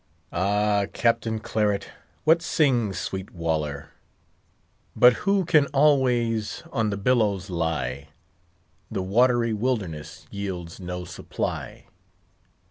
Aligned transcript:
Ah! 0.33 0.87
Captain 0.93 1.37
Claret, 1.37 1.91
what 2.23 2.41
sings 2.41 2.97
sweet 2.97 3.29
Waller: 3.29 3.91
'But 4.95 5.13
who 5.29 5.45
can 5.45 5.67
always 5.67 6.63
on 6.71 6.89
the 6.89 6.97
billows 6.97 7.51
lie? 7.51 8.07
The 8.89 9.03
watery 9.03 9.53
wilderness 9.53 10.25
yields 10.31 10.79
no 10.79 11.05
supply. 11.05 11.85